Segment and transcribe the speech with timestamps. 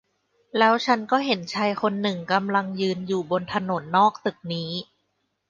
[0.57, 4.71] แล้วฉันก็เห็นชายคนหนึ่งกำลังยืนอยู่บนถนนนอกตึกนี้